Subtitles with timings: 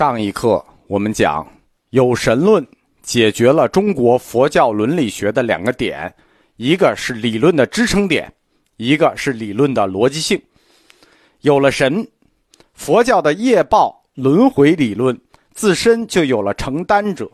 [0.00, 1.46] 上一课我们讲，
[1.90, 2.66] 有神论
[3.02, 6.10] 解决了中国佛教伦理学的两个点，
[6.56, 8.32] 一个是理论的支撑点，
[8.78, 10.40] 一个是理论的逻辑性。
[11.42, 12.08] 有了神，
[12.72, 15.20] 佛教的业报轮回理论
[15.52, 17.30] 自身就有了承担者。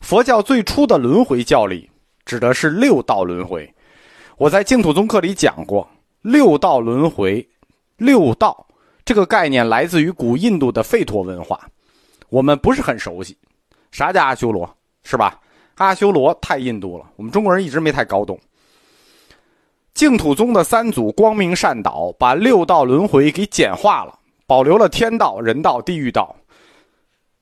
[0.00, 1.88] 佛教最初的轮回教理
[2.26, 3.74] 指的是六道轮回，
[4.36, 5.88] 我在净土宗课里讲过，
[6.20, 7.48] 六道轮回，
[7.96, 8.66] 六道。
[9.10, 11.68] 这个概念来自于古印度的吠陀文化，
[12.28, 13.36] 我们不是很熟悉。
[13.90, 14.72] 啥叫阿修罗？
[15.02, 15.40] 是吧？
[15.78, 18.38] 阿修罗太印度了，我们中国人一直没太搞懂。
[19.94, 26.36] 净土宗的三祖光明善导把六道轮回给简化了，保留了天道、人道、地狱道，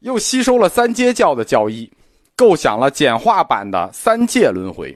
[0.00, 1.90] 又吸收了三阶教的教义，
[2.36, 4.94] 构想了简化版的三界轮回：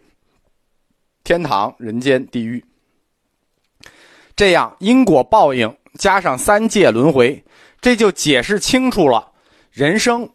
[1.25, 2.63] 天堂、人间、地狱。
[4.37, 5.75] 这样因果报应。
[5.99, 7.45] 加上三界轮回，
[7.81, 9.33] 这就解释清楚了
[9.73, 10.31] 人生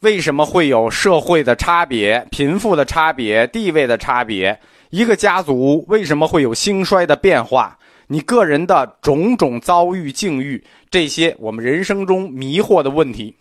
[0.00, 13.32] 为什么会有社会的差别、贫富的差别、地位的差别，一个家族为什么会有兴衰的变化，你个人的种种遭遇境遇，这些我们人生中迷惑的问题，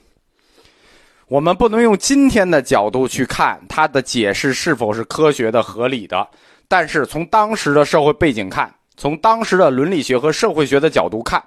[1.28, 6.28] 我们不能用今天的角度去看它的解释是否是科学的、合理的，
[6.68, 8.72] 但是从当时的社会背景看。
[9.02, 11.44] 从当时的伦理学和社会学的角度看，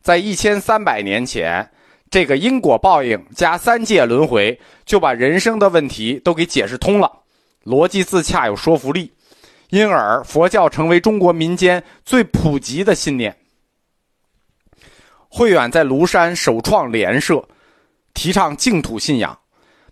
[0.00, 1.70] 在一千三百年前，
[2.08, 7.12] 这个因果报应加三界轮回就把人生的问题都给解释通了，
[7.62, 9.12] 逻辑自洽有说服力，
[9.68, 13.36] 因而佛教成为中国民间最普及的信念。
[15.28, 17.46] 慧远在庐山首创莲社，
[18.14, 19.38] 提倡净土信仰，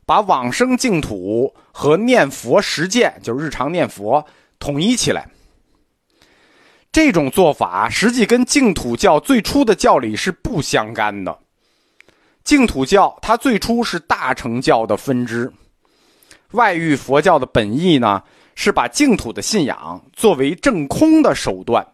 [0.07, 4.25] 把往生净土和念佛实践，就是日常念佛
[4.59, 5.29] 统一起来。
[6.97, 11.39] 这种做法实际跟净土教最初的教理是不相干的。
[12.43, 15.53] 净土教它最初是大乘教的分支，
[16.53, 18.23] 外域佛教的本意呢
[18.55, 21.87] 是把净土的信仰作为正空的手段，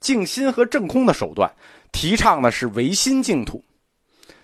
[0.00, 1.52] 静心和正空的手段，
[1.92, 3.62] 提倡的是唯心净土。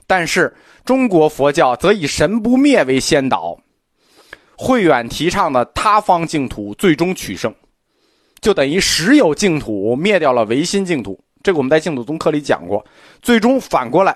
[0.06, 3.58] 但是中国佛教则以神不灭为先导，
[4.58, 7.50] 慧远提倡的他方净土最终取胜。
[8.42, 12.84] 就等于实有净土灭掉了唯心净土，这个我们在净土宗课里讲过。
[13.22, 14.14] 最终反过来，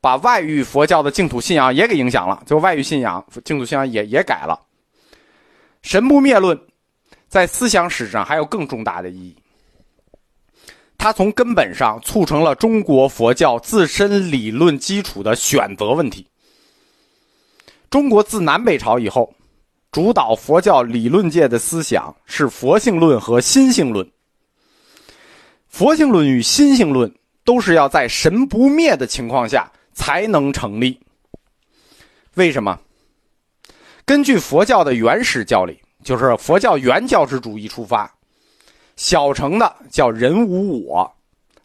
[0.00, 4.60] 把外域佛教的净土信仰也给影响了，就外域信仰净土信仰也也改了。
[5.80, 6.60] 神不灭论
[7.28, 9.36] 在思想史上还有更重大的意义，
[10.98, 16.26] 它从根本上促成了中国佛教自身理论基础的选择问题。
[17.88, 19.32] 中国自南北朝以后。
[19.92, 24.10] 主导佛教理论界的思想是佛性论和心性论。
[25.68, 27.14] 佛性论与心性论
[27.44, 30.98] 都是要在神不灭的情况下才能成立。
[32.34, 32.80] 为什么？
[34.06, 38.10] 根据佛教的原始教理，就是佛教原教旨主义出发，
[38.96, 41.14] 小乘的叫人无我，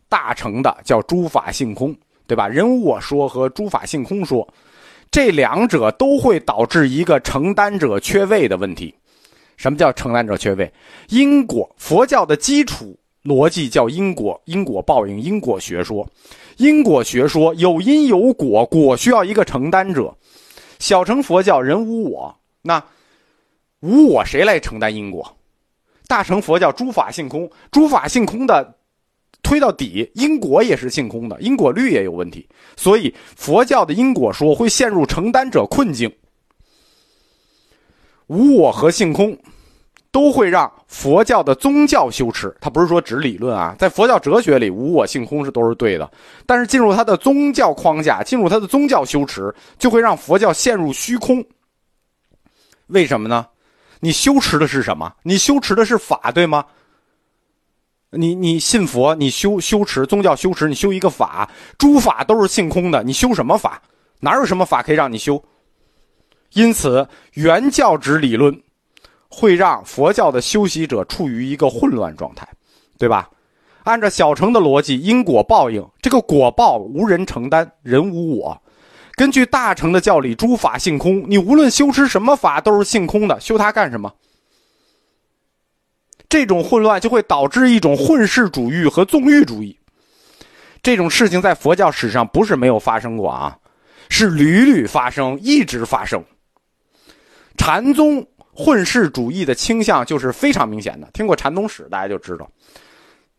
[0.09, 1.95] 大乘的叫诸法性空，
[2.27, 2.45] 对吧？
[2.45, 4.45] 人无我说和诸法性空说。
[5.09, 8.93] 这两者都会导致一个承担者缺位的问题。
[9.55, 10.71] 什么叫承担者缺位？
[11.09, 16.07] 因果佛教的基础逻辑叫因果，因果报应，因果学说。
[16.57, 20.15] 因果学说有因有果，果需要一个承担者。
[20.79, 22.83] 小乘佛教人无我，那
[23.79, 25.37] 无我谁来承担因果？
[26.07, 28.76] 大乘佛教诸法性空，诸法性空的。
[29.43, 36.11] 推到底，因果也是性空的，因果律也有问题，所以佛教的因果说会陷入承担者困境。
[38.27, 39.37] 无我和性空，
[40.11, 46.11] 都会让佛教的宗教修持，它不是说指理论啊，在佛教哲学里，无我性空是都是对的，
[46.45, 51.41] 但是进入它的宗教框架，进入它的宗教修持，就会让佛教陷入虚空。
[52.87, 53.47] 为什么呢？
[54.01, 55.11] 你修持的是什么？
[55.23, 56.65] 你修持的是法，对吗？
[58.11, 63.81] 你你信佛，你修修持宗教修持，你修一个法，诸法都是性空的，你修什么法？
[64.21, 65.43] 哪有什么法可以让你修？
[66.53, 68.61] 因此，原教旨理论
[69.29, 72.47] 会让佛教的修习者处于一个混乱状态，
[72.97, 73.29] 对吧？
[73.83, 78.61] 按照小乘的逻辑，因果报应，这个果报无人承担，人无我。
[79.15, 84.13] 根据大乘的教理，诸法性空，你无论修持什么法都是性空的，修它干什么？
[86.29, 89.77] 这种混乱就会导致一种混世主义和纵欲主义，
[90.83, 93.57] 这种事情在佛教史上不是没有发生过啊，
[94.09, 96.23] 是屡屡发生，一直发生。
[97.57, 102.49] 禅宗混世主义的倾向就是非常明显的，听过禅宗史大家就知道，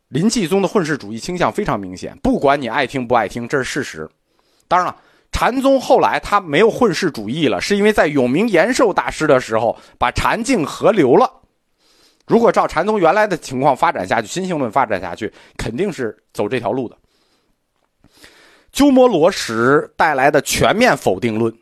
[0.09, 4.09] 临济宗的混世主义倾向非常明显，不管你爱听不爱听，这是事实。
[4.67, 4.97] 当然了，
[5.31, 11.31] 禅宗后来他没有混世主义了，是因为在永明延寿大师的时候把禅净合流了。
[12.29, 16.97] 如果照禅宗原来的情况发展下去，心性论发展下去，肯定是走这条路的。
[18.71, 21.53] 鸠摩罗什带来的全面否定论，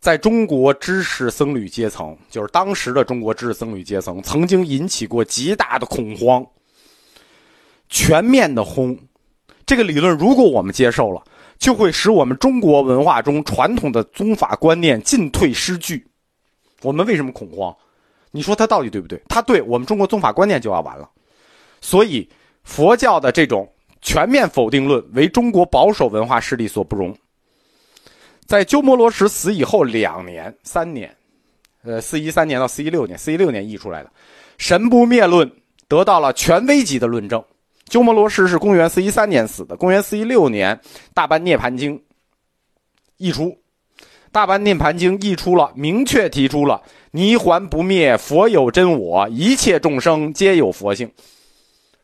[0.00, 6.44] 在中国知识僧侣阶层，就是当时的中国知识僧侣阶层，曾经引起过极大的恐慌。
[7.88, 8.98] 全面的轰，
[9.64, 11.22] 这个理论如果我们接受了，
[11.58, 16.04] 就会使我们中国文化中传统的宗法观念进退失据。
[16.82, 17.76] 我们为什么恐慌？
[18.30, 19.20] 你说他到底对不对？
[19.28, 21.08] 他对我们中国宗法观念就要完了。
[21.80, 22.28] 所以
[22.62, 23.70] 佛教的这种。
[24.02, 27.16] 全面否定论为中国保守文化势力所不容。
[28.44, 31.12] 在鸠摩罗什死以后两年、三年，
[31.82, 34.08] 呃，四一三年到四一六年，四一六年译出来的
[34.58, 35.50] 《神不灭论》
[35.88, 37.42] 得到了权威级的论证。
[37.88, 40.76] 鸠摩罗什是公元四一三年死的，公元四一六年
[41.12, 41.98] 《大般涅盘经》
[43.16, 43.46] 译出，
[44.36, 51.10] 《大般涅盘经》译出了，明确提出了“泥还不灭，佛有真我，一切众生皆有佛性”。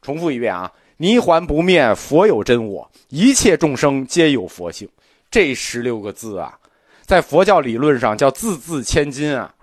[0.00, 0.72] 重复一遍啊。
[0.96, 4.88] 泥还不灭，佛有真我，一切众生皆有佛性。
[5.30, 6.58] 这十六个字啊，
[7.04, 9.54] 在佛教理论上叫字字千金啊。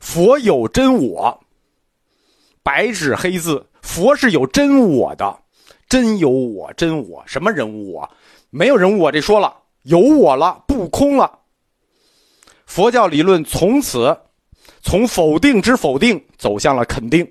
[0.00, 1.40] 佛有真我，
[2.64, 5.38] 白纸黑字，佛是有真我的，
[5.88, 8.10] 真有我，真我什么人物我？
[8.50, 11.38] 没有人物我，这说了有我了，不空了。
[12.66, 14.16] 佛教理论从此
[14.82, 17.24] 从否定之否定走向了肯定，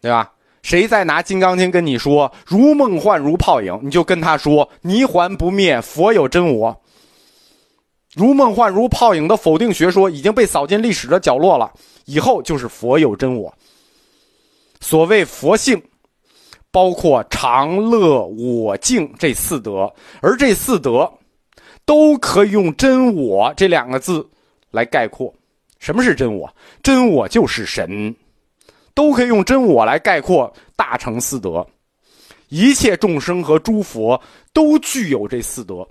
[0.00, 0.32] 对吧？
[0.62, 6.82] 谁再拿《金刚经》跟你说“如梦幻，如泡影”，你就跟他说“泥还不灭，佛有真我”。
[8.16, 11.72] 如梦幻，如泡影的否定学说已经被扫进历史的角落了。
[12.06, 13.54] 以后就是佛有真我。
[14.80, 15.80] 所谓佛性，
[16.72, 21.08] 包括常乐我净这四德，而这四德
[21.86, 24.28] 都可以用“真我”这两个字
[24.72, 25.32] 来概括。
[25.78, 26.54] 什么是真我？
[26.82, 28.14] 真我就是神。
[28.92, 31.66] 都可以用真我来概括大乘四德，
[32.48, 34.18] 一切众生和诸佛
[34.54, 35.86] 都具有这四德。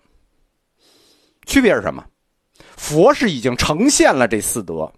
[1.46, 2.04] 区别是什么？
[2.76, 4.92] 佛是已经呈现了这四德，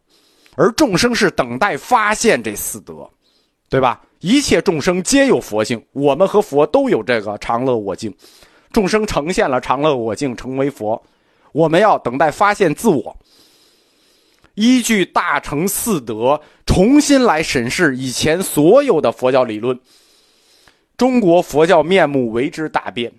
[0.56, 3.08] 而众生是等待发现这四德，
[3.70, 4.02] 对吧？
[4.20, 8.12] 一切众生皆有佛性，我们和佛都有这个常乐我净。
[8.72, 11.02] 众生呈现了常乐我净，成为佛，
[11.52, 13.18] 我们要等待发现自我。
[14.56, 19.80] 依据大乘四德重新来审视以前所有的佛教理论，
[20.98, 23.14] 中国佛教面目为之大变，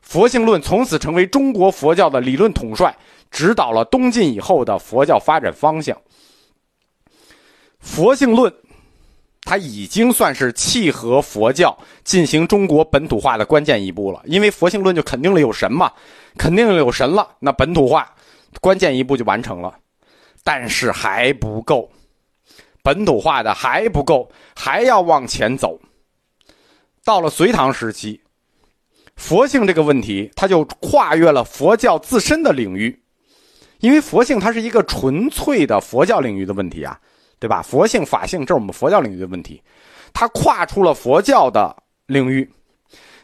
[0.00, 2.96] 佛性论从此成为中国佛教的理论统帅，
[3.30, 6.00] 指导了东晋以后的佛教发展方向。
[7.80, 8.52] 佛性论，
[9.46, 15.92] 它已经算是契合佛教进行中国本土化的关键一步了，因为佛性论就肯定了有神嘛，
[16.36, 18.12] 肯定有神了，那本土化
[18.60, 19.72] 关键一步就完成了。
[20.42, 21.88] 但是还不够，
[22.82, 25.78] 本土化的还不够，还要往前走。
[27.04, 28.20] 到了隋唐时期，
[29.14, 33.00] 佛性这个问题，它就跨越了佛教自身的领域，
[33.78, 37.00] 因为佛性它是一个纯粹的佛教领域的问题啊，
[37.46, 37.62] 对吧？
[37.62, 39.62] 佛性、法性，这是我们佛教领域的问题，
[40.12, 42.50] 它跨出了佛教的领域，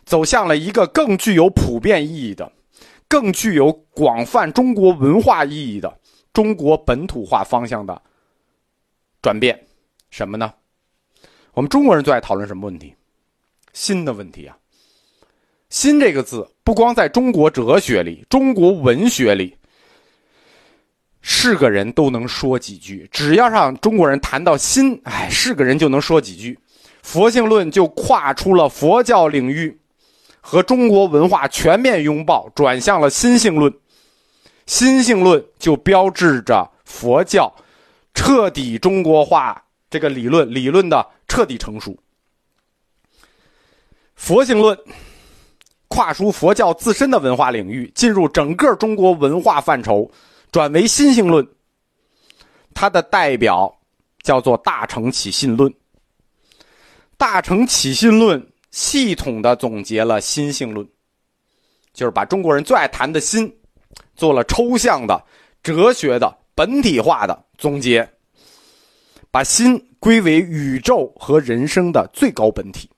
[0.05, 2.53] 走向了一个更具有普遍意义的、
[3.09, 5.93] 更具有广泛中国文化意义的。
[6.33, 8.00] 中国本土化方向的
[9.21, 9.61] 转变，
[10.09, 10.55] 什么呢？
[11.52, 12.95] 我们中国人最爱讨论什么问题？
[13.73, 14.57] 心的问题啊！
[15.69, 19.57] 心这个字，不光在中国哲学里、中国文学里，
[21.23, 23.09] 是个人都能说几句。
[23.11, 26.59] 只要让中国人谈到心，哎，是个人就能说几句。
[27.02, 29.79] 佛性论就跨出了佛教领域，
[30.41, 33.73] 和中国文化全面拥抱，转向了心性论。
[34.67, 37.52] 心性论就标志着佛教
[38.14, 41.97] 彻底中国化这个理论理论的彻底成熟。
[44.14, 44.79] 佛性论
[45.88, 50.09] 跨出佛教自身的文化领域，进入整个中国文化范畴，
[50.52, 51.44] 转为心性论。
[52.75, 53.75] 它的代表
[54.23, 55.68] 叫做《大乘起信论》。
[57.16, 58.40] 《大乘起信论》
[58.71, 60.87] 系统的总结了心性论，
[61.92, 63.52] 就是把中国人最爱谈的心。
[64.14, 65.23] 做了抽象的、
[65.62, 68.09] 哲学的、本体化的总结，
[69.30, 72.88] 把心归为宇宙和人生的最高本体。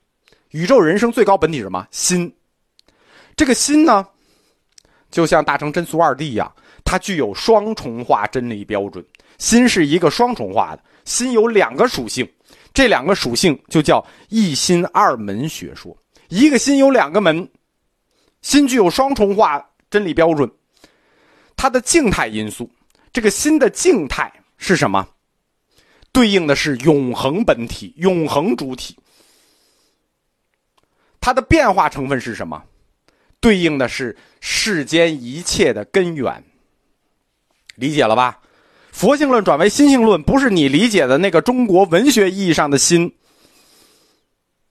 [0.50, 1.86] 宇宙人生最高本体是什么？
[1.90, 2.32] 心。
[3.36, 4.06] 这个心呢，
[5.10, 6.52] 就像大乘真俗二谛一样，
[6.84, 9.04] 它具有双重化真理标准。
[9.38, 12.28] 心是一个双重化的，心有两个属性，
[12.72, 15.96] 这两个属性就叫一心二门学说。
[16.28, 17.48] 一个心有两个门，
[18.42, 19.64] 心具有双重化。
[19.90, 20.50] 真理标准。
[21.54, 22.68] 它的静态因素，
[23.12, 25.08] 这个心的静态是什么？
[26.10, 28.96] 对应的是永恒本体、永恒主体。
[31.20, 32.60] 它的变化成分是什么？
[33.38, 36.42] 对应的是世间一切的根源。
[37.76, 38.38] 理解了吧？
[38.92, 43.12] 佛性论转为心性论，不是你理解的那个中国文学意义上的心。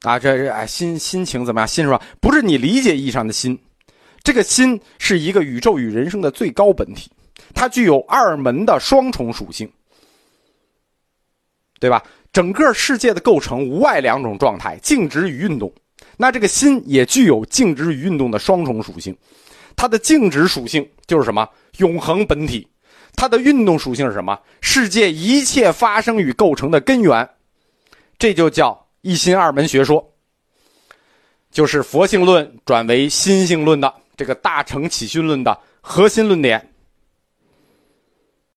[0.04, 1.68] 啊，这这哎，心心情怎么样？
[1.68, 2.02] 心是吧？
[2.22, 3.58] 不是你理解意义上的心，
[4.24, 7.12] 这个心是一个宇宙与人生的最高本体，
[7.54, 9.70] 它具有二门的双重属性，
[11.80, 12.04] 对吧？
[12.32, 15.72] 整个世界的构成无外两种状态：静止与运动。
[16.18, 19.16] 那这个心也具有静止与运动的双重属性，
[19.76, 21.48] 它的静止属性就是什么？
[21.78, 22.68] 永恒本体。
[23.16, 24.38] 它的运动属性是什么？
[24.62, 27.30] 世界一切发生与构成的根源。
[28.20, 30.14] 这就叫一心二门学说，
[31.52, 36.73] 就是佛性论转为心性论的这个大乘起讯论的核心论点。